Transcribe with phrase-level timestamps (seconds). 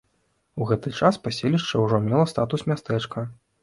[0.61, 3.33] У гэты час паселішча ўжо мела статус мястэчка.